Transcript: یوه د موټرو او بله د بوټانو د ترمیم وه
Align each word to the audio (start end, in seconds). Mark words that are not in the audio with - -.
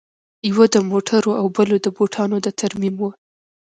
یوه 0.49 0.65
د 0.73 0.75
موټرو 0.89 1.31
او 1.41 1.45
بله 1.55 1.75
د 1.81 1.87
بوټانو 1.97 2.35
د 2.45 2.47
ترمیم 2.59 2.95
وه 3.01 3.11